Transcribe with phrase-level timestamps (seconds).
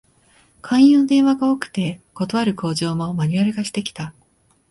[0.63, 4.15] 勧誘の電話が多くて、断る口上もマニュアル化してきた